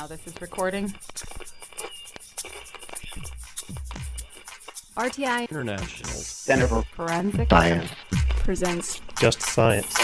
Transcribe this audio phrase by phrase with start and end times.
[0.00, 0.88] now this is recording.
[4.96, 7.90] RTI International Center for Forensic Science.
[8.38, 9.94] presents Just Science.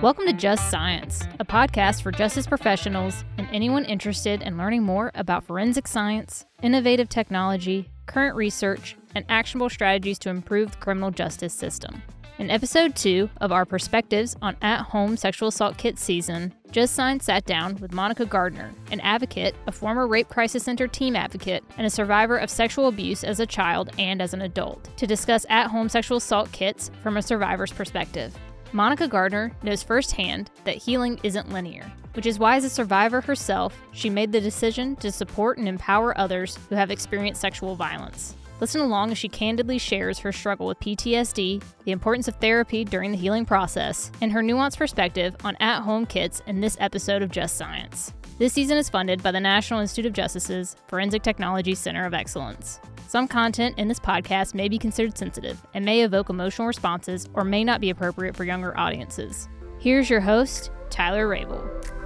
[0.00, 5.10] Welcome to Just Science, a podcast for justice professionals and anyone interested in learning more
[5.14, 11.52] about forensic science, innovative technology, current research, and actionable strategies to improve the criminal justice
[11.52, 12.00] system.
[12.38, 17.24] In episode 2 of our Perspectives on At Home Sexual Assault Kit season, Just Science
[17.24, 21.84] sat down with Monica Gardner, an advocate, a former Rape Crisis Center team advocate, and
[21.84, 25.66] a survivor of sexual abuse as a child and as an adult, to discuss at
[25.66, 28.32] home sexual assault kits from a survivor's perspective.
[28.72, 33.76] Monica Gardner knows firsthand that healing isn't linear, which is why, as a survivor herself,
[33.90, 38.36] she made the decision to support and empower others who have experienced sexual violence.
[38.60, 43.12] Listen along as she candidly shares her struggle with PTSD, the importance of therapy during
[43.12, 47.30] the healing process, and her nuanced perspective on at home kits in this episode of
[47.30, 48.12] Just Science.
[48.38, 52.80] This season is funded by the National Institute of Justice's Forensic Technology Center of Excellence.
[53.08, 57.42] Some content in this podcast may be considered sensitive and may evoke emotional responses or
[57.42, 59.48] may not be appropriate for younger audiences.
[59.78, 61.97] Here's your host, Tyler Rabel.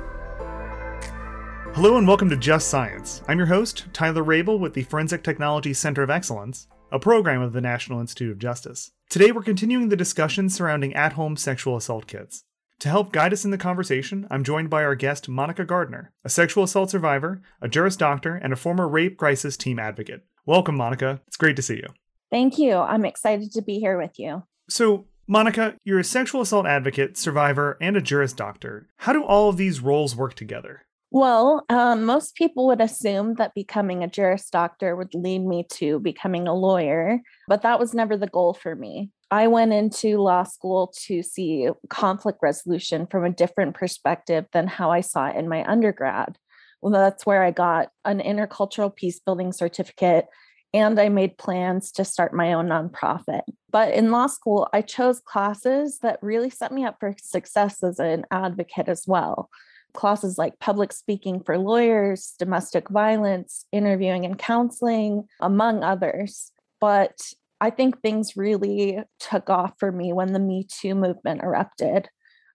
[1.75, 3.23] Hello and welcome to Just Science.
[3.28, 7.55] I'm your host, Tyler Rabel with the Forensic Technology Center of Excellence, a program of
[7.55, 8.92] the National Institute of Justice.
[9.09, 12.45] Today we're continuing the discussion surrounding at home sexual assault kits.
[12.81, 16.29] To help guide us in the conversation, I'm joined by our guest, Monica Gardner, a
[16.29, 20.27] sexual assault survivor, a Juris Doctor, and a former rape crisis team advocate.
[20.45, 21.23] Welcome, Monica.
[21.27, 21.89] It's great to see you.
[22.31, 22.77] Thank you.
[22.77, 24.42] I'm excited to be here with you.
[24.69, 28.89] So, Monica, you're a sexual assault advocate, survivor, and a Juris Doctor.
[28.98, 30.83] How do all of these roles work together?
[31.15, 36.01] Well, um, most people would assume that becoming a Juris Doctor would lead me to
[36.01, 39.11] becoming a lawyer, but that was never the goal for me.
[39.31, 44.91] I went into law school to see conflict resolution from a different perspective than how
[44.91, 46.39] I saw it in my undergrad.
[46.81, 50.29] Well, that's where I got an intercultural peace building certificate
[50.73, 53.42] and I made plans to start my own nonprofit.
[53.70, 57.98] But in law school, I chose classes that really set me up for success as
[57.98, 59.51] an advocate as well
[59.95, 66.53] classes like public speaking for lawyers, domestic violence, interviewing and counseling, among others.
[66.80, 67.20] But
[67.61, 72.08] I think things really took off for me when the Me Too movement erupted.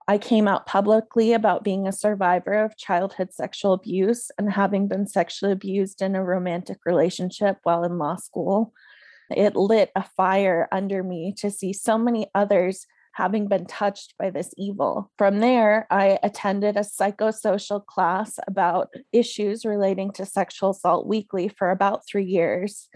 [0.10, 5.06] I came out publicly about being a survivor of childhood sexual abuse and having been
[5.06, 8.74] sexually abused in a romantic relationship while in law school.
[9.30, 12.86] It lit a fire under me to see so many others
[13.18, 15.12] having been touched by this evil.
[15.18, 21.72] From there, I attended a psychosocial class about issues relating to sexual assault weekly for
[21.72, 22.90] about three years.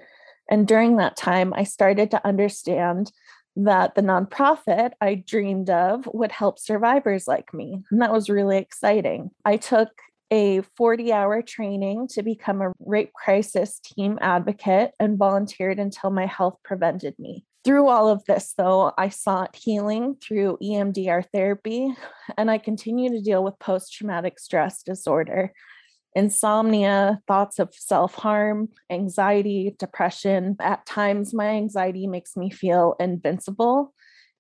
[0.48, 3.12] And during that time, I started to understand
[3.56, 7.82] that the nonprofit I dreamed of would help survivors like me.
[7.90, 9.32] And that was really exciting.
[9.44, 9.90] I took
[10.30, 16.28] a 40 hour training to become a rape crisis team advocate and volunteered until my
[16.28, 17.44] health prevented me.
[17.64, 21.94] Through all of this, though, I sought healing through EMDR therapy,
[22.36, 25.54] and I continue to deal with post traumatic stress disorder,
[26.16, 30.56] insomnia, thoughts of self harm, anxiety, depression.
[30.60, 33.94] At times, my anxiety makes me feel invincible,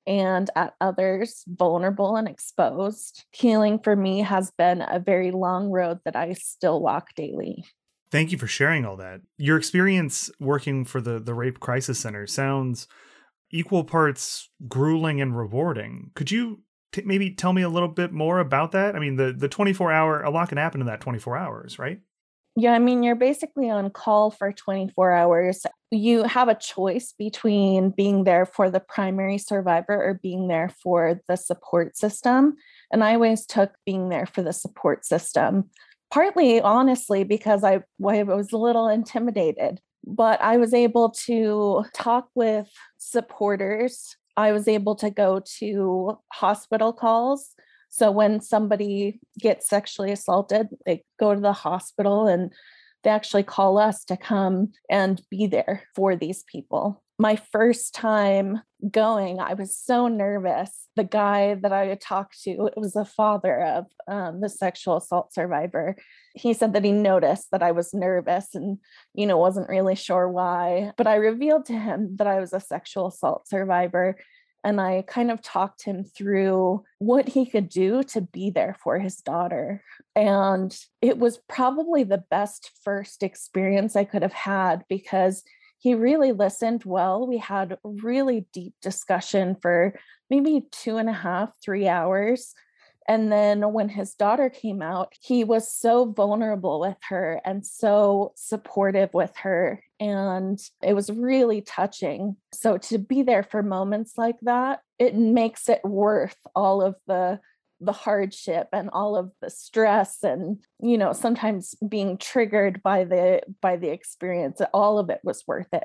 [0.07, 3.25] and at others, vulnerable and exposed.
[3.31, 7.65] Healing for me has been a very long road that I still walk daily.
[8.11, 9.21] Thank you for sharing all that.
[9.37, 12.87] Your experience working for the, the Rape Crisis Center sounds
[13.51, 16.11] equal parts grueling and rewarding.
[16.15, 18.95] Could you t- maybe tell me a little bit more about that?
[18.95, 21.99] I mean, the the 24 hour, a lot can happen in that 24 hours, right?
[22.57, 25.65] Yeah, I mean, you're basically on call for 24 hours.
[25.89, 31.21] You have a choice between being there for the primary survivor or being there for
[31.29, 32.55] the support system.
[32.91, 35.69] And I always took being there for the support system,
[36.11, 42.29] partly honestly, because I, I was a little intimidated but I was able to talk
[42.35, 44.15] with supporters.
[44.37, 47.53] I was able to go to hospital calls.
[47.89, 52.51] So when somebody gets sexually assaulted, they go to the hospital and
[53.03, 58.59] they actually call us to come and be there for these people my first time
[58.89, 60.87] going, I was so nervous.
[60.95, 64.97] The guy that I had talked to, it was the father of um, the sexual
[64.97, 65.95] assault survivor.
[66.33, 68.79] He said that he noticed that I was nervous and,
[69.13, 70.93] you know, wasn't really sure why.
[70.97, 74.17] But I revealed to him that I was a sexual assault survivor.
[74.63, 78.97] And I kind of talked him through what he could do to be there for
[78.97, 79.83] his daughter.
[80.15, 85.43] And it was probably the best first experience I could have had because
[85.81, 87.25] he really listened well.
[87.25, 89.95] We had really deep discussion for
[90.29, 92.53] maybe two and a half, three hours.
[93.07, 98.31] And then when his daughter came out, he was so vulnerable with her and so
[98.35, 99.83] supportive with her.
[99.99, 102.35] And it was really touching.
[102.53, 107.39] So to be there for moments like that, it makes it worth all of the
[107.81, 113.41] the hardship and all of the stress and you know sometimes being triggered by the
[113.59, 115.83] by the experience all of it was worth it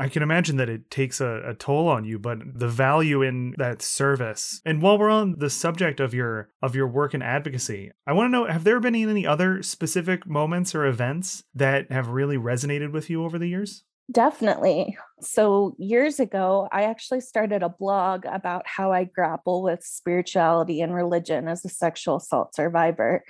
[0.00, 3.56] I can imagine that it takes a, a, toll on you, but the value in
[3.58, 4.62] that service.
[4.64, 8.28] And while we're on the subject of your of your work and advocacy, I want
[8.28, 12.92] to know have there been any other specific moments or events that have really resonated
[12.92, 13.82] with you over the years?
[14.10, 14.96] Definitely.
[15.20, 20.94] So, years ago, I actually started a blog about how I grapple with spirituality and
[20.94, 23.22] religion as a sexual assault survivor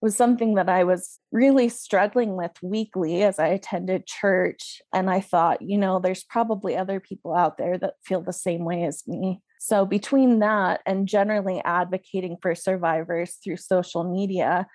[0.00, 4.82] was something that I was really struggling with weekly as I attended church.
[4.92, 8.64] And I thought, you know, there's probably other people out there that feel the same
[8.64, 9.40] way as me.
[9.60, 14.66] So, between that and generally advocating for survivors through social media,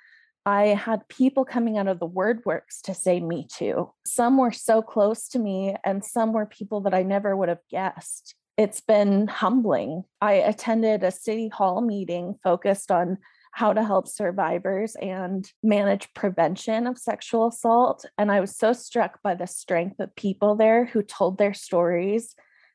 [0.49, 3.91] I had people coming out of the WordWorks to say me too.
[4.03, 7.61] Some were so close to me, and some were people that I never would have
[7.69, 8.33] guessed.
[8.57, 10.05] It's been humbling.
[10.21, 13.19] I attended a city hall meeting focused on
[13.51, 18.05] how to help survivors and manage prevention of sexual assault.
[18.17, 22.33] And I was so struck by the strength of people there who told their stories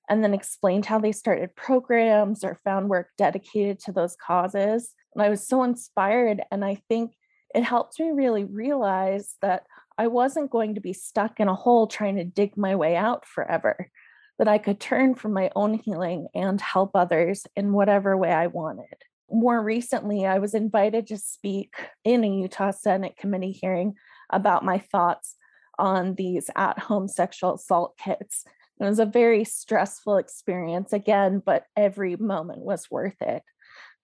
[0.08, 4.94] and then explained how they started programs or found work dedicated to those causes.
[5.12, 6.40] And I was so inspired.
[6.52, 7.14] And I think
[7.54, 9.64] it helped me really realize that
[9.96, 13.26] I wasn't going to be stuck in a hole trying to dig my way out
[13.26, 13.90] forever,
[14.38, 18.48] that I could turn from my own healing and help others in whatever way I
[18.48, 18.96] wanted
[19.30, 21.74] more recently, I was invited to speak
[22.04, 23.94] in a Utah Senate committee hearing
[24.30, 25.36] about my thoughts
[25.78, 28.44] on these at home sexual assault kits.
[28.80, 33.42] It was a very stressful experience again, but every moment was worth it.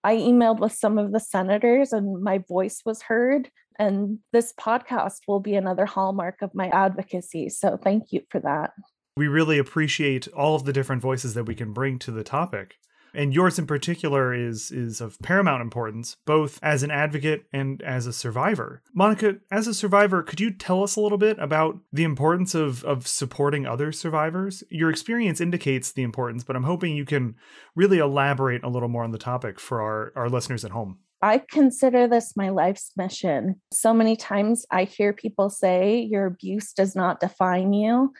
[0.02, 3.50] I emailed with some of the senators and my voice was heard.
[3.78, 7.48] And this podcast will be another hallmark of my advocacy.
[7.48, 8.72] So thank you for that.
[9.16, 12.76] We really appreciate all of the different voices that we can bring to the topic
[13.14, 18.06] and yours in particular is is of paramount importance both as an advocate and as
[18.06, 22.04] a survivor monica as a survivor could you tell us a little bit about the
[22.04, 27.04] importance of of supporting other survivors your experience indicates the importance but i'm hoping you
[27.04, 27.34] can
[27.74, 31.42] really elaborate a little more on the topic for our our listeners at home I
[31.50, 33.60] consider this my life's mission.
[33.72, 38.12] So many times I hear people say, Your abuse does not define you.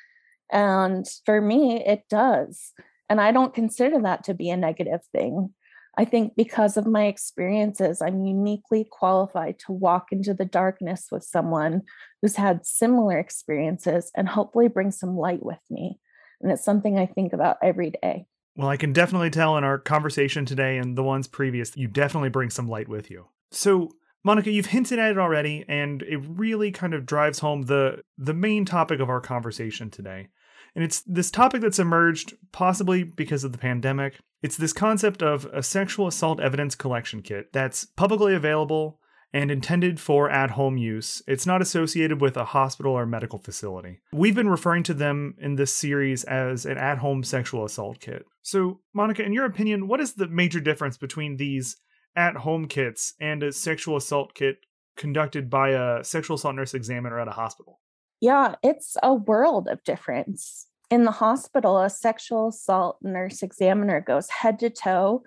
[0.53, 2.73] And for me, it does.
[3.11, 5.53] And I don't consider that to be a negative thing.
[5.99, 11.25] I think because of my experiences, I'm uniquely qualified to walk into the darkness with
[11.25, 11.83] someone
[12.23, 15.99] who's had similar experiences and hopefully bring some light with me.
[16.41, 18.27] And it's something I think about every day.
[18.55, 22.31] Well, I can definitely tell in our conversation today and the ones previous, you definitely
[22.31, 23.27] bring some light with you.
[23.51, 23.91] So,
[24.23, 28.35] Monica, you've hinted at it already, and it really kind of drives home the the
[28.35, 30.29] main topic of our conversation today.
[30.75, 34.19] And it's this topic that's emerged possibly because of the pandemic.
[34.43, 39.01] It's this concept of a sexual assault evidence collection kit that's publicly available
[39.33, 41.23] and intended for at home use.
[41.29, 44.01] It's not associated with a hospital or medical facility.
[44.13, 48.25] We've been referring to them in this series as an at home sexual assault kit.
[48.43, 51.77] So, Monica, in your opinion, what is the major difference between these
[52.17, 54.57] at home kits and a sexual assault kit
[54.97, 57.81] conducted by a sexual assault nurse examiner at a hospital?
[58.21, 60.67] Yeah, it's a world of difference.
[60.91, 65.23] In the hospital, a sexual assault nurse examiner goes head to toe,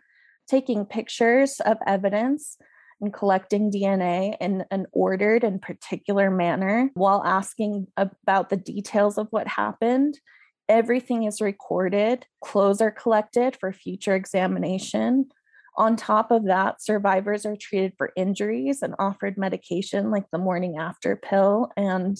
[0.47, 2.57] taking pictures of evidence
[3.01, 9.27] and collecting DNA in an ordered and particular manner while asking about the details of
[9.31, 10.19] what happened.
[10.69, 15.29] Everything is recorded, clothes are collected for future examination.
[15.75, 20.77] On top of that, survivors are treated for injuries and offered medication like the morning
[20.77, 22.17] after pill and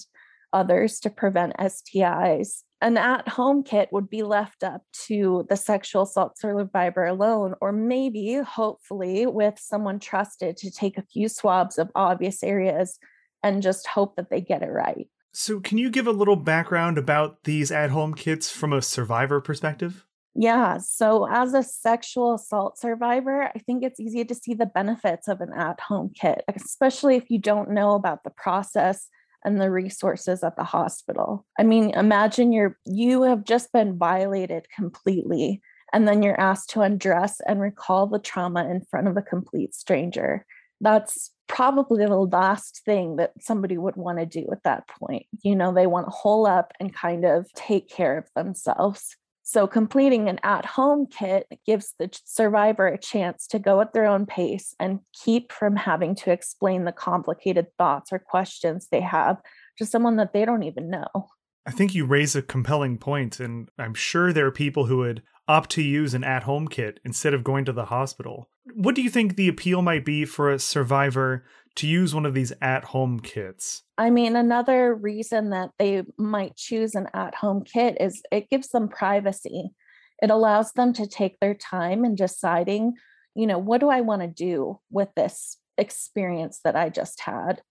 [0.54, 2.62] others to prevent STIs.
[2.80, 7.72] An at home kit would be left up to the sexual assault survivor alone, or
[7.72, 12.98] maybe, hopefully, with someone trusted to take a few swabs of obvious areas
[13.42, 15.08] and just hope that they get it right.
[15.32, 19.40] So, can you give a little background about these at home kits from a survivor
[19.40, 20.06] perspective?
[20.34, 20.78] Yeah.
[20.78, 25.40] So, as a sexual assault survivor, I think it's easy to see the benefits of
[25.40, 29.08] an at home kit, especially if you don't know about the process
[29.44, 31.44] and the resources at the hospital.
[31.58, 35.60] I mean, imagine you're you have just been violated completely
[35.92, 39.74] and then you're asked to undress and recall the trauma in front of a complete
[39.74, 40.44] stranger.
[40.80, 45.26] That's probably the last thing that somebody would want to do at that point.
[45.42, 49.16] You know, they want to hole up and kind of take care of themselves.
[49.46, 54.06] So, completing an at home kit gives the survivor a chance to go at their
[54.06, 59.36] own pace and keep from having to explain the complicated thoughts or questions they have
[59.76, 61.28] to someone that they don't even know.
[61.66, 65.22] I think you raise a compelling point, and I'm sure there are people who would
[65.46, 68.48] opt to use an at home kit instead of going to the hospital.
[68.72, 71.44] What do you think the appeal might be for a survivor
[71.76, 73.82] to use one of these at home kits?
[73.98, 78.68] I mean, another reason that they might choose an at home kit is it gives
[78.68, 79.70] them privacy.
[80.22, 82.94] It allows them to take their time in deciding,
[83.34, 87.62] you know, what do I want to do with this experience that I just had?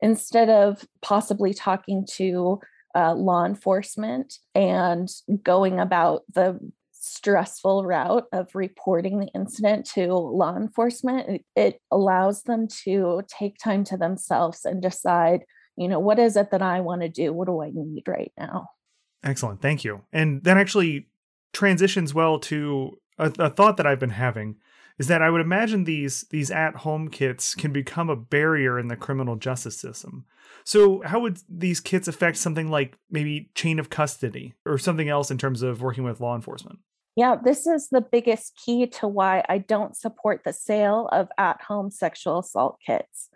[0.00, 2.60] Instead of possibly talking to
[2.94, 5.08] uh, law enforcement and
[5.42, 6.58] going about the
[7.02, 13.82] stressful route of reporting the incident to law enforcement, it, allows them to take time
[13.84, 15.40] to themselves and decide,
[15.76, 17.32] you know, what is it that I want to do?
[17.32, 18.68] What do I need right now?
[19.24, 19.60] Excellent.
[19.60, 20.02] Thank you.
[20.12, 21.08] And that actually
[21.52, 24.56] transitions well to a, a thought that I've been having
[24.98, 28.96] is that I would imagine these these at-home kits can become a barrier in the
[28.96, 30.24] criminal justice system.
[30.64, 35.30] So, how would these kits affect something like maybe chain of custody or something else
[35.30, 36.78] in terms of working with law enforcement?
[37.14, 41.60] Yeah, this is the biggest key to why I don't support the sale of at
[41.62, 43.28] home sexual assault kits.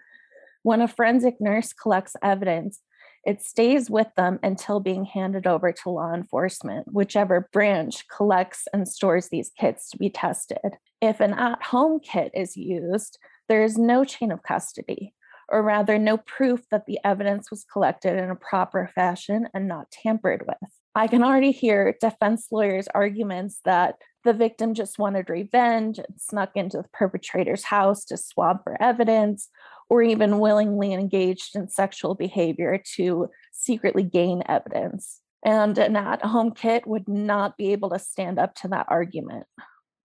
[0.62, 2.80] When a forensic nurse collects evidence,
[3.26, 8.88] it stays with them until being handed over to law enforcement, whichever branch collects and
[8.88, 10.78] stores these kits to be tested.
[11.02, 13.18] If an at home kit is used,
[13.48, 15.12] there is no chain of custody,
[15.48, 19.90] or rather, no proof that the evidence was collected in a proper fashion and not
[19.90, 20.70] tampered with.
[20.96, 26.52] I can already hear defense lawyers' arguments that the victim just wanted revenge and snuck
[26.54, 29.50] into the perpetrator's house to swab for evidence,
[29.90, 35.20] or even willingly engaged in sexual behavior to secretly gain evidence.
[35.44, 39.44] And an at home kit would not be able to stand up to that argument.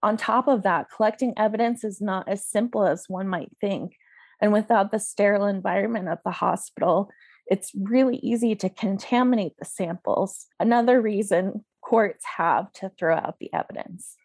[0.03, 3.93] On top of that, collecting evidence is not as simple as one might think.
[4.41, 7.09] And without the sterile environment of the hospital,
[7.47, 10.47] it's really easy to contaminate the samples.
[10.59, 14.15] Another reason courts have to throw out the evidence.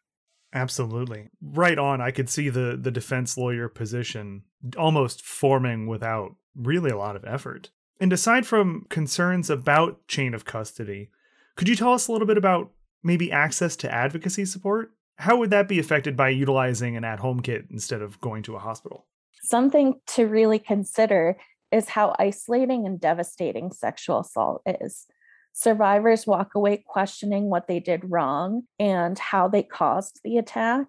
[0.54, 1.28] Absolutely.
[1.42, 2.00] Right on.
[2.00, 4.42] I could see the the defense lawyer position
[4.78, 7.70] almost forming without really a lot of effort.
[8.00, 11.10] And aside from concerns about chain of custody,
[11.56, 12.70] could you tell us a little bit about
[13.02, 14.92] maybe access to advocacy support?
[15.16, 18.60] How would that be affected by utilizing an at-home kit instead of going to a
[18.60, 19.06] hospital?
[19.42, 21.36] Something to really consider
[21.76, 25.06] is how isolating and devastating sexual assault is.
[25.52, 30.86] Survivors walk away questioning what they did wrong and how they caused the attack.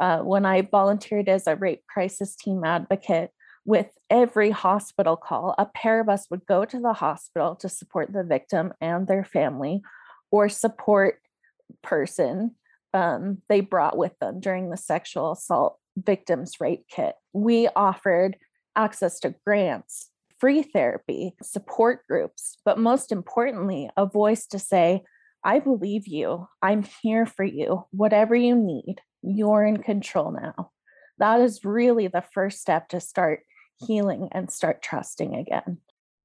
[0.00, 3.30] Uh, when I volunteered as a rape crisis team advocate,
[3.64, 8.12] with every hospital call, a pair of us would go to the hospital to support
[8.12, 9.82] the victim and their family
[10.32, 11.20] or support
[11.82, 12.56] person
[12.94, 17.14] um, they brought with them during the sexual assault victims rape kit.
[17.32, 18.36] We offered
[18.76, 25.02] access to grants, free therapy, support groups, but most importantly, a voice to say,
[25.44, 26.48] I believe you.
[26.60, 27.84] I'm here for you.
[27.90, 30.70] Whatever you need, you're in control now.
[31.18, 33.40] That is really the first step to start
[33.86, 35.78] healing and start trusting again.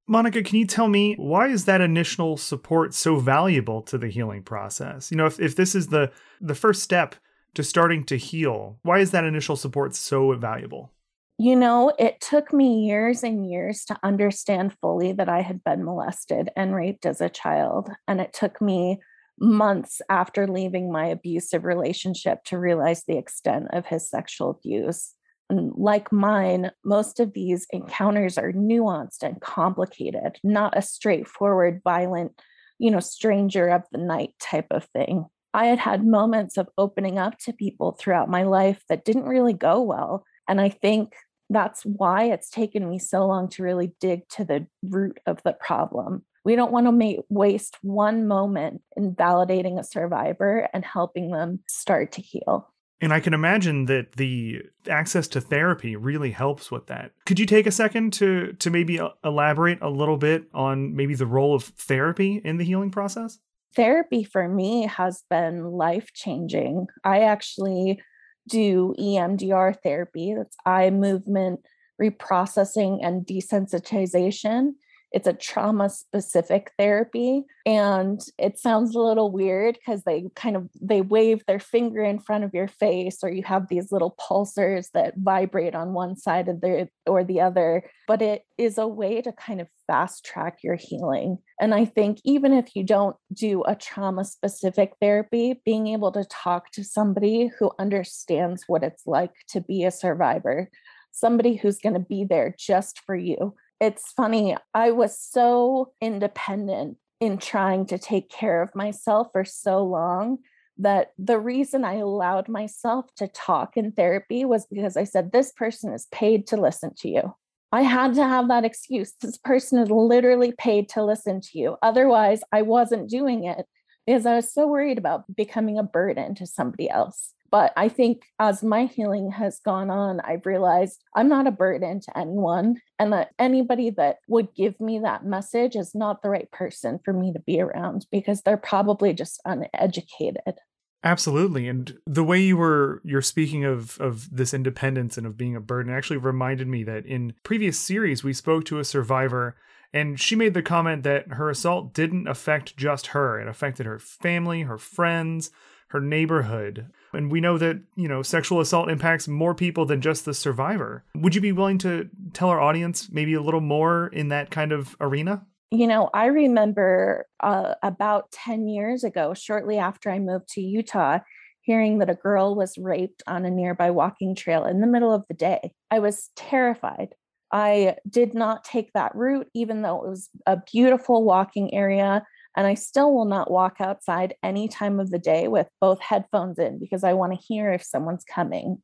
[0.07, 4.41] Monica, can you tell me why is that initial support so valuable to the healing
[4.41, 5.11] process?
[5.11, 7.15] You know, if, if this is the the first step
[7.55, 10.93] to starting to heal, why is that initial support so valuable?
[11.39, 15.85] You know, it took me years and years to understand fully that I had been
[15.85, 17.91] molested and raped as a child.
[18.07, 18.99] And it took me
[19.39, 25.13] months after leaving my abusive relationship to realize the extent of his sexual abuse.
[25.49, 32.31] And like mine, most of these encounters are nuanced and complicated, not a straightforward, violent,
[32.79, 35.25] you know, stranger of the night type of thing.
[35.53, 39.53] I had had moments of opening up to people throughout my life that didn't really
[39.53, 40.25] go well.
[40.47, 41.13] And I think
[41.49, 45.53] that's why it's taken me so long to really dig to the root of the
[45.53, 46.23] problem.
[46.43, 51.59] We don't want to make, waste one moment in validating a survivor and helping them
[51.67, 52.73] start to heal.
[52.99, 57.11] And I can imagine that the access to therapy really helps with that.
[57.25, 61.27] Could you take a second to to maybe elaborate a little bit on maybe the
[61.27, 63.37] role of therapy in the healing process?
[63.75, 66.87] Therapy for me has been life changing.
[67.03, 68.01] I actually
[68.47, 71.61] do EMDR therapy, that's eye movement
[72.01, 74.73] reprocessing and desensitization.
[75.11, 80.69] It's a trauma specific therapy and it sounds a little weird because they kind of
[80.81, 84.91] they wave their finger in front of your face or you have these little pulsers
[84.93, 89.21] that vibrate on one side of the or the other, but it is a way
[89.21, 91.37] to kind of fast track your healing.
[91.59, 96.25] And I think even if you don't do a trauma specific therapy, being able to
[96.25, 100.69] talk to somebody who understands what it's like to be a survivor,
[101.11, 103.55] somebody who's going to be there just for you.
[103.79, 109.83] It's funny, I was so independent in trying to take care of myself for so
[109.83, 110.39] long
[110.79, 115.51] that the reason I allowed myself to talk in therapy was because I said, This
[115.51, 117.35] person is paid to listen to you.
[117.71, 119.13] I had to have that excuse.
[119.19, 121.77] This person is literally paid to listen to you.
[121.81, 123.65] Otherwise, I wasn't doing it
[124.05, 127.33] because I was so worried about becoming a burden to somebody else.
[127.51, 132.01] But I think as my healing has gone on, I've realized I'm not a burden
[132.01, 136.51] to anyone, and that anybody that would give me that message is not the right
[136.51, 140.55] person for me to be around because they're probably just uneducated.
[141.03, 141.67] Absolutely.
[141.67, 145.61] And the way you were you're speaking of of this independence and of being a
[145.61, 149.55] burden actually reminded me that in previous series we spoke to a survivor
[149.93, 153.39] and she made the comment that her assault didn't affect just her.
[153.39, 155.49] It affected her family, her friends,
[155.89, 156.87] her neighborhood.
[157.17, 161.03] And we know that, you know, sexual assault impacts more people than just the survivor.
[161.15, 164.71] Would you be willing to tell our audience maybe a little more in that kind
[164.71, 165.45] of arena?
[165.71, 171.19] You know, I remember uh, about 10 years ago, shortly after I moved to Utah,
[171.61, 175.25] hearing that a girl was raped on a nearby walking trail in the middle of
[175.27, 175.73] the day.
[175.91, 177.15] I was terrified.
[177.51, 182.23] I did not take that route, even though it was a beautiful walking area.
[182.57, 186.57] And I still will not walk outside any time of the day with both headphones
[186.57, 188.81] in because I want to hear if someone's coming.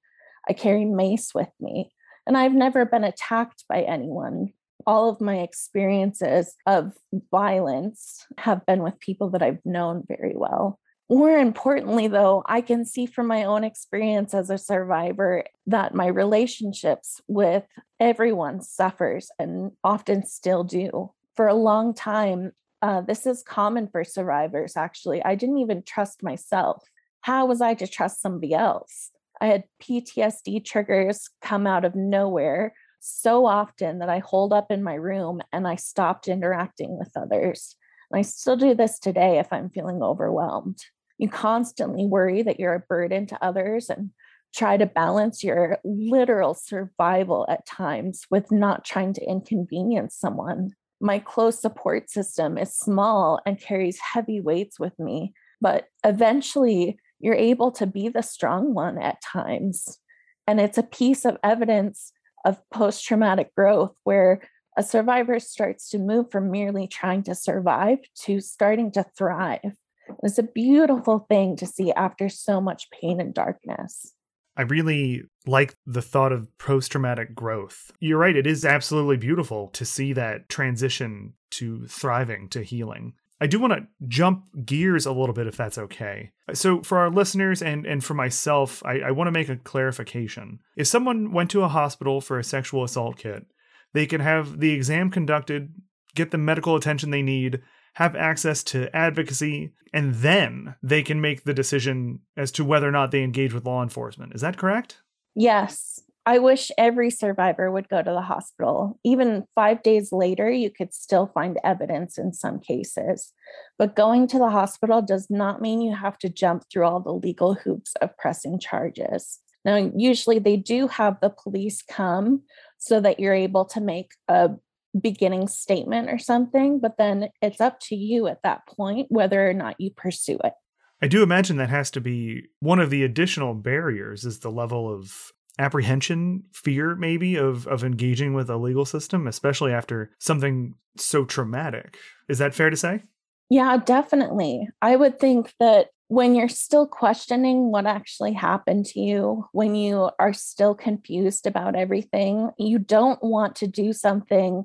[0.47, 1.91] I carry mace with me,
[2.27, 4.53] and I've never been attacked by anyone.
[4.85, 6.93] All of my experiences of
[7.31, 10.79] violence have been with people that I've known very well.
[11.09, 16.07] More importantly, though, I can see from my own experience as a survivor that my
[16.07, 17.63] relationships with
[17.99, 21.11] everyone suffers and often still do.
[21.35, 22.51] For a long time,
[22.83, 25.23] uh, this is common for survivors, actually.
[25.23, 26.83] I didn't even trust myself.
[27.21, 29.09] How was I to trust somebody else?
[29.39, 34.83] I had PTSD triggers come out of nowhere so often that I hold up in
[34.83, 37.77] my room and I stopped interacting with others.
[38.11, 40.79] And I still do this today if I'm feeling overwhelmed.
[41.17, 44.09] You constantly worry that you're a burden to others and
[44.53, 51.19] try to balance your literal survival at times with not trying to inconvenience someone my
[51.19, 55.33] close support system is small and carries heavy weights with me.
[55.59, 59.99] But eventually, you're able to be the strong one at times.
[60.47, 62.13] And it's a piece of evidence
[62.45, 67.99] of post traumatic growth where a survivor starts to move from merely trying to survive
[68.21, 69.75] to starting to thrive.
[70.23, 74.13] It's a beautiful thing to see after so much pain and darkness.
[74.55, 77.91] I really like the thought of post traumatic growth.
[77.99, 83.13] You're right, it is absolutely beautiful to see that transition to thriving, to healing.
[83.41, 86.31] I do want to jump gears a little bit if that's okay.
[86.53, 90.59] So, for our listeners and, and for myself, I, I want to make a clarification.
[90.77, 93.45] If someone went to a hospital for a sexual assault kit,
[93.93, 95.73] they can have the exam conducted,
[96.15, 97.61] get the medical attention they need,
[97.93, 102.91] have access to advocacy, and then they can make the decision as to whether or
[102.91, 104.33] not they engage with law enforcement.
[104.33, 105.01] Is that correct?
[105.35, 105.99] Yes.
[106.25, 108.97] I wish every survivor would go to the hospital.
[109.03, 113.33] Even five days later, you could still find evidence in some cases.
[113.77, 117.13] But going to the hospital does not mean you have to jump through all the
[117.13, 119.39] legal hoops of pressing charges.
[119.65, 122.43] Now, usually they do have the police come
[122.77, 124.51] so that you're able to make a
[124.99, 129.53] beginning statement or something, but then it's up to you at that point whether or
[129.53, 130.53] not you pursue it.
[131.01, 134.93] I do imagine that has to be one of the additional barriers is the level
[134.93, 141.25] of apprehension, fear maybe of of engaging with a legal system, especially after something so
[141.25, 141.97] traumatic.
[142.29, 143.01] Is that fair to say?
[143.49, 144.67] Yeah, definitely.
[144.81, 150.09] I would think that when you're still questioning what actually happened to you, when you
[150.19, 154.63] are still confused about everything, you don't want to do something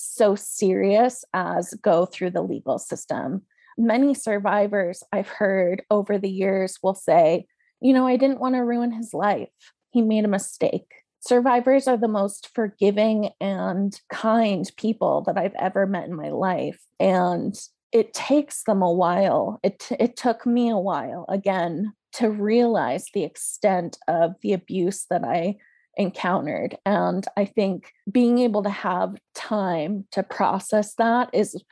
[0.00, 3.42] so serious as go through the legal system.
[3.76, 7.46] Many survivors I've heard over the years will say,
[7.80, 9.48] you know, I didn't want to ruin his life.
[9.90, 10.92] He made a mistake.
[11.20, 16.80] Survivors are the most forgiving and kind people that I've ever met in my life.
[16.98, 17.54] And
[17.92, 19.60] it takes them a while.
[19.62, 25.24] It, it took me a while, again, to realize the extent of the abuse that
[25.24, 25.56] I
[26.00, 26.76] encountered.
[26.86, 31.62] And I think being able to have time to process that is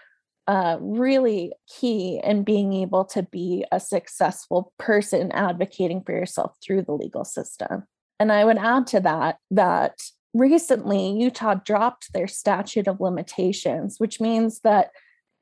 [0.46, 6.82] uh, really key in being able to be a successful person advocating for yourself through
[6.82, 7.84] the legal system.
[8.20, 9.98] And I would add to that that
[10.34, 14.90] recently Utah dropped their statute of limitations, which means that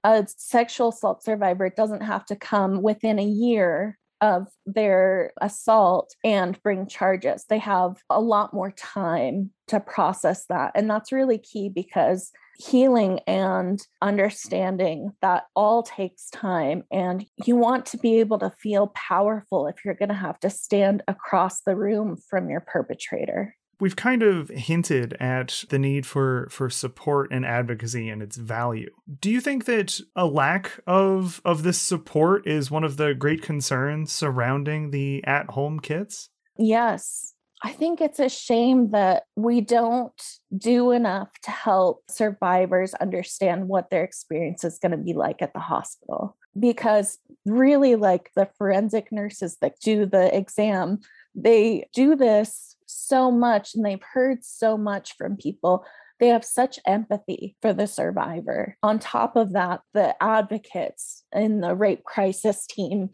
[0.05, 6.61] a sexual assault survivor doesn't have to come within a year of their assault and
[6.63, 7.45] bring charges.
[7.49, 10.73] They have a lot more time to process that.
[10.75, 16.85] And that's really key because healing and understanding that all takes time.
[16.91, 20.51] And you want to be able to feel powerful if you're going to have to
[20.51, 23.56] stand across the room from your perpetrator.
[23.79, 28.91] We've kind of hinted at the need for for support and advocacy and its value.
[29.21, 33.43] Do you think that a lack of of this support is one of the great
[33.43, 36.31] concerns surrounding the at-home kits?
[36.59, 37.35] Yes.
[37.63, 40.23] I think it's a shame that we don't
[40.57, 45.55] do enough to help survivors understand what their experience is going to be like at
[45.55, 46.37] the hospital.
[46.59, 51.01] Because really, like the forensic nurses that do the exam,
[51.35, 52.76] they do this
[53.07, 55.85] so much and they've heard so much from people.
[56.19, 58.77] They have such empathy for the survivor.
[58.83, 63.11] On top of that, the advocates in the rape crisis team,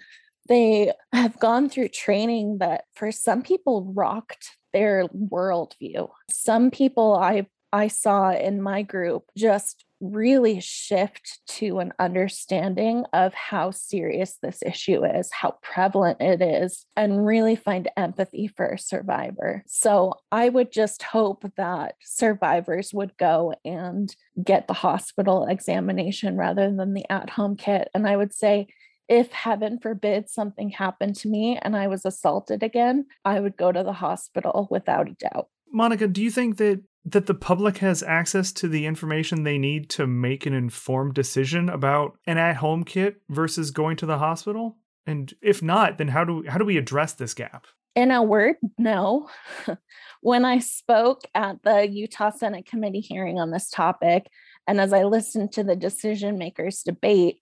[0.48, 6.08] they have gone through training that for some people rocked their worldview.
[6.30, 13.32] Some people I I saw in my group just really shift to an understanding of
[13.34, 18.78] how serious this issue is, how prevalent it is, and really find empathy for a
[18.78, 19.62] survivor.
[19.66, 26.70] So I would just hope that survivors would go and get the hospital examination rather
[26.70, 27.88] than the at home kit.
[27.94, 28.66] And I would say,
[29.08, 33.70] if heaven forbid something happened to me and I was assaulted again, I would go
[33.70, 35.48] to the hospital without a doubt.
[35.70, 39.90] Monica, do you think that that the public has access to the information they need
[39.90, 44.76] to make an informed decision about an at-home kit versus going to the hospital?
[45.06, 47.66] And if not, then how do how do we address this gap?
[47.94, 49.28] In a word, no.
[50.20, 54.28] when I spoke at the Utah Senate committee hearing on this topic,
[54.66, 57.40] and as I listened to the decision makers debate,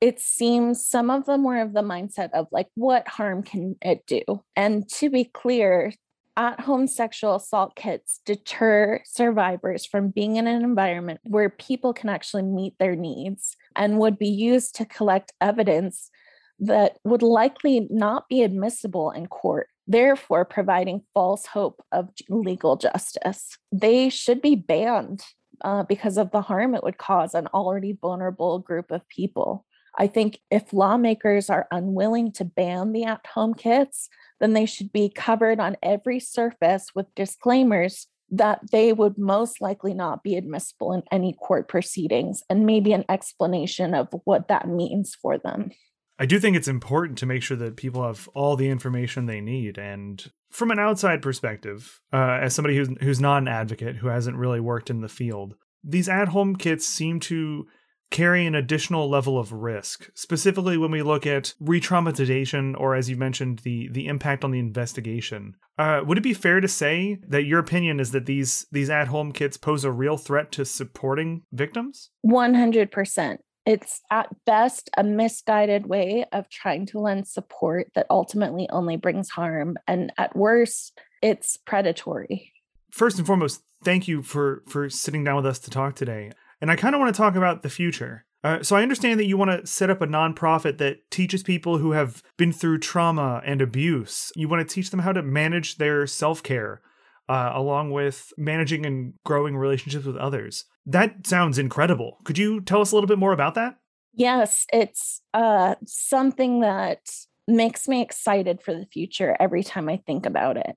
[0.00, 4.06] it seems some of them were of the mindset of like, what harm can it
[4.06, 4.22] do?
[4.54, 5.92] And to be clear,
[6.36, 12.08] at home sexual assault kits deter survivors from being in an environment where people can
[12.08, 16.10] actually meet their needs and would be used to collect evidence
[16.58, 23.58] that would likely not be admissible in court, therefore, providing false hope of legal justice.
[23.72, 25.22] They should be banned
[25.62, 29.65] uh, because of the harm it would cause an already vulnerable group of people.
[29.98, 34.08] I think if lawmakers are unwilling to ban the at home kits,
[34.40, 39.94] then they should be covered on every surface with disclaimers that they would most likely
[39.94, 45.14] not be admissible in any court proceedings and maybe an explanation of what that means
[45.14, 45.70] for them.
[46.18, 49.40] I do think it's important to make sure that people have all the information they
[49.40, 49.78] need.
[49.78, 54.38] And from an outside perspective, uh, as somebody who's, who's not an advocate, who hasn't
[54.38, 55.54] really worked in the field,
[55.84, 57.66] these at home kits seem to
[58.10, 63.16] carry an additional level of risk, specifically when we look at re-traumatization or as you
[63.16, 65.56] mentioned the the impact on the investigation.
[65.78, 69.32] Uh, would it be fair to say that your opinion is that these these at-home
[69.32, 72.10] kits pose a real threat to supporting victims?
[72.26, 73.38] 100%.
[73.66, 79.28] It's at best a misguided way of trying to lend support that ultimately only brings
[79.28, 82.52] harm and at worst it's predatory.
[82.90, 86.30] First and foremost, thank you for for sitting down with us to talk today.
[86.60, 88.24] And I kind of want to talk about the future.
[88.44, 91.78] Uh, so I understand that you want to set up a nonprofit that teaches people
[91.78, 94.30] who have been through trauma and abuse.
[94.36, 96.80] You want to teach them how to manage their self care,
[97.28, 100.64] uh, along with managing and growing relationships with others.
[100.86, 102.18] That sounds incredible.
[102.24, 103.78] Could you tell us a little bit more about that?
[104.14, 107.00] Yes, it's uh, something that
[107.48, 110.76] makes me excited for the future every time I think about it.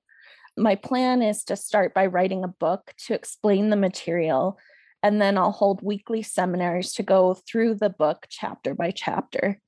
[0.56, 4.58] My plan is to start by writing a book to explain the material
[5.02, 9.60] and then I'll hold weekly seminars to go through the book chapter by chapter.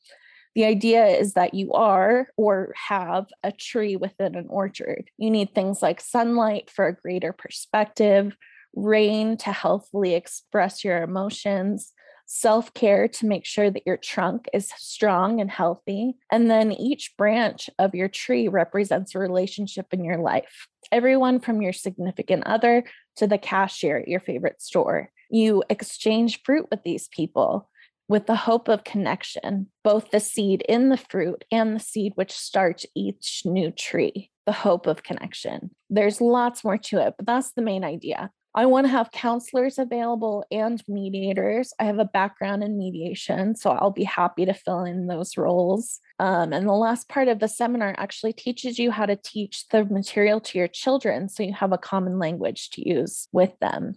[0.55, 5.11] The idea is that you are or have a tree within an orchard.
[5.16, 8.37] You need things like sunlight for a greater perspective,
[8.75, 11.92] rain to healthfully express your emotions,
[12.27, 16.16] self care to make sure that your trunk is strong and healthy.
[16.31, 20.66] And then each branch of your tree represents a relationship in your life.
[20.90, 22.85] Everyone from your significant other
[23.16, 25.11] to the cashier at your favorite store.
[25.33, 27.71] You exchange fruit with these people
[28.07, 32.33] with the hope of connection, both the seed in the fruit and the seed which
[32.33, 34.31] starts each new tree.
[34.45, 35.71] the hope of connection.
[35.88, 38.31] There's lots more to it, but that's the main idea.
[38.55, 41.73] I want to have counselors available and mediators.
[41.79, 46.01] I have a background in mediation, so I'll be happy to fill in those roles.
[46.18, 49.85] Um, and the last part of the seminar actually teaches you how to teach the
[49.85, 53.95] material to your children so you have a common language to use with them.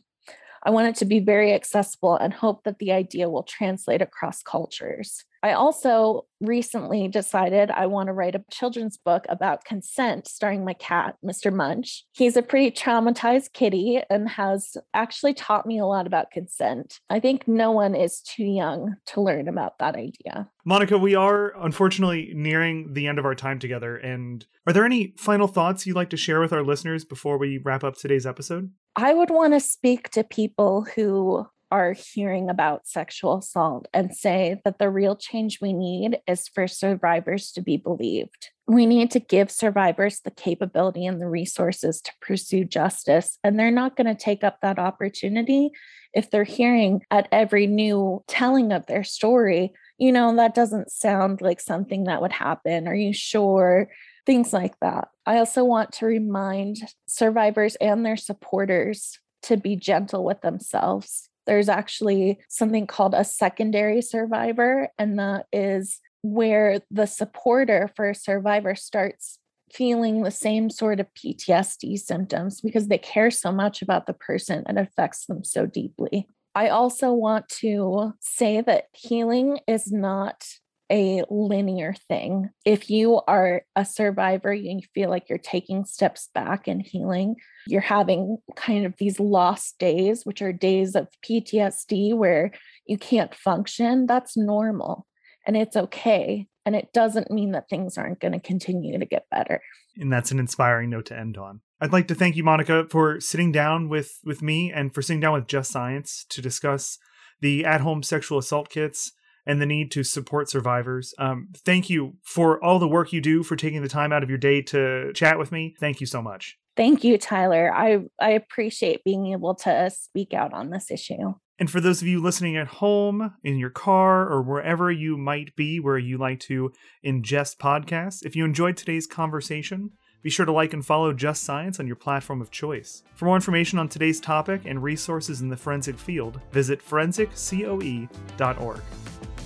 [0.65, 4.41] I want it to be very accessible and hope that the idea will translate across
[4.41, 5.23] cultures.
[5.45, 10.73] I also recently decided I want to write a children's book about consent starring my
[10.73, 11.53] cat, Mr.
[11.53, 12.03] Munch.
[12.13, 16.99] He's a pretty traumatized kitty and has actually taught me a lot about consent.
[17.12, 20.49] I think no one is too young to learn about that idea.
[20.65, 23.97] Monica, we are unfortunately nearing the end of our time together.
[23.97, 27.60] And are there any final thoughts you'd like to share with our listeners before we
[27.63, 28.71] wrap up today's episode?
[28.95, 34.62] I would want to speak to people who are hearing about sexual assault and say
[34.63, 38.49] that the real change we need is for survivors to be believed.
[38.67, 43.38] We need to give survivors the capability and the resources to pursue justice.
[43.43, 45.71] And they're not going to take up that opportunity
[46.13, 51.41] if they're hearing at every new telling of their story, you know, that doesn't sound
[51.41, 52.88] like something that would happen.
[52.88, 53.89] Are you sure?
[54.25, 55.10] Things like that.
[55.25, 61.69] I also want to remind survivors and their supporters to be gentle with themselves there's
[61.69, 68.75] actually something called a secondary survivor, and that is where the supporter for a survivor
[68.75, 69.38] starts
[69.71, 74.63] feeling the same sort of PTSD symptoms because they care so much about the person
[74.67, 76.27] and affects them so deeply.
[76.55, 80.47] I also want to say that healing is not
[80.91, 82.50] a linear thing.
[82.63, 87.36] If you are a survivor and you feel like you're taking steps back in healing,
[87.67, 92.52] you're having kind of these lost days, which are days of PTSD where
[92.86, 95.08] you can't function, that's normal
[95.45, 96.48] and it's okay.
[96.65, 99.62] And it doesn't mean that things aren't going to continue to get better.
[99.98, 101.62] And that's an inspiring note to end on.
[101.80, 105.19] I'd like to thank you, Monica, for sitting down with, with me and for sitting
[105.19, 106.98] down with Just Science to discuss
[107.41, 109.12] the at home sexual assault kits
[109.45, 111.13] and the need to support survivors.
[111.17, 114.29] Um, thank you for all the work you do, for taking the time out of
[114.29, 115.75] your day to chat with me.
[115.79, 116.58] Thank you so much.
[116.75, 117.73] Thank you, Tyler.
[117.73, 121.36] I, I appreciate being able to speak out on this issue.
[121.58, 125.55] And for those of you listening at home, in your car, or wherever you might
[125.55, 126.73] be where you like to
[127.05, 131.79] ingest podcasts, if you enjoyed today's conversation, be sure to like and follow Just Science
[131.79, 133.03] on your platform of choice.
[133.13, 138.81] For more information on today's topic and resources in the forensic field, visit forensiccoe.org.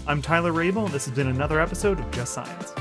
[0.07, 2.73] I'm Tyler Rabel, and this has been another episode of Just Science.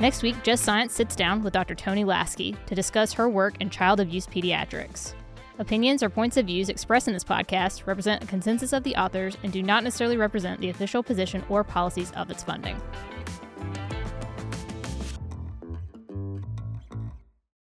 [0.00, 1.74] Next week, Just Science sits down with Dr.
[1.74, 5.12] Toni Laskey to discuss her work in child abuse pediatrics.
[5.58, 9.36] Opinions or points of views expressed in this podcast represent a consensus of the authors
[9.42, 12.80] and do not necessarily represent the official position or policies of its funding.